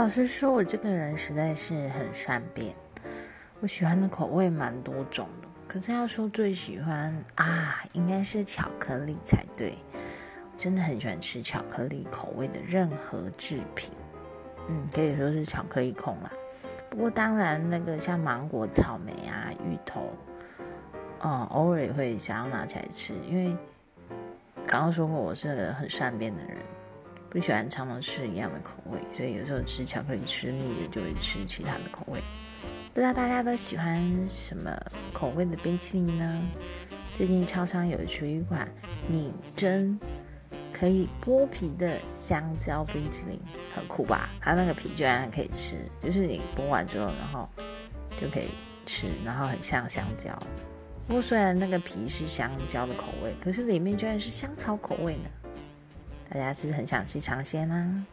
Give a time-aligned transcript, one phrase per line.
[0.00, 2.74] 老实说，我这个人实在是很善变，
[3.60, 5.48] 我喜欢的口味蛮多种的。
[5.68, 9.74] 可是要说最喜欢啊，应该是巧克力才对。
[10.56, 13.92] 真的很喜欢吃巧克力口味的任何制品，
[14.70, 16.32] 嗯，可以说是巧克力控啦。
[16.88, 20.08] 不过当然，那个像芒果、草莓啊、芋头，
[21.20, 23.54] 哦，偶尔也会想要拿起来吃，因为
[24.66, 26.56] 刚刚说过我是个很善变的人，
[27.30, 32.20] 不喜欢常常吃一样的口味，所以有时候吃巧克力吃腻了，就会吃其他的口味。
[32.92, 34.76] 不知道大家都喜欢什么
[35.12, 36.42] 口味的冰淇淋呢？
[37.16, 38.68] 最近超商有出一款
[39.06, 39.96] 拧针
[40.72, 43.38] 可以剥皮的香蕉冰淇淋，
[43.72, 44.28] 很酷吧？
[44.40, 47.48] 它那个皮居然还可以吃，就是你剥完之后，然后
[48.20, 48.48] 就可以
[48.86, 50.36] 吃，然后很像香蕉。
[51.06, 55.30] 不过虽然那个皮是香蕉的口味，可是里面居然是香草口味呢。
[56.32, 58.06] 大家是不是很想去尝鲜呢？